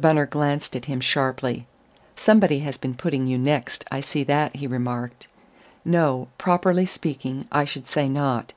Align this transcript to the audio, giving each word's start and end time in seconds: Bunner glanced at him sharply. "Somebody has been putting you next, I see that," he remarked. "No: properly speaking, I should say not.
Bunner 0.00 0.26
glanced 0.26 0.74
at 0.74 0.86
him 0.86 0.98
sharply. 1.00 1.64
"Somebody 2.16 2.58
has 2.58 2.76
been 2.76 2.94
putting 2.94 3.28
you 3.28 3.38
next, 3.38 3.84
I 3.88 4.00
see 4.00 4.24
that," 4.24 4.56
he 4.56 4.66
remarked. 4.66 5.28
"No: 5.84 6.26
properly 6.38 6.86
speaking, 6.86 7.46
I 7.52 7.64
should 7.66 7.86
say 7.86 8.08
not. 8.08 8.52